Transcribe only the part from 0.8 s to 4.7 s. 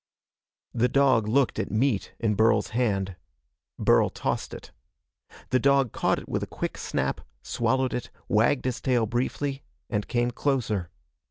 dog looked at meat in Burl's hand. Burl tossed